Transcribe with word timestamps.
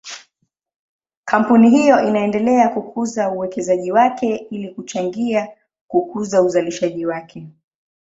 Kampuni 1.25 1.69
hiyo 1.69 2.07
inaendelea 2.09 2.69
kukuza 2.69 3.29
uwekezaji 3.29 3.91
wake 3.91 4.35
ili 4.35 4.69
kuchangia 4.69 5.47
kukuza 5.87 6.41
uzalishaji 6.41 7.05
wake. 7.05 7.47